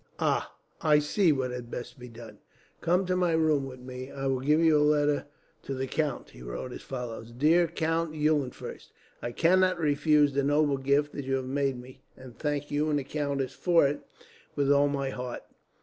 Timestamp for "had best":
1.51-1.99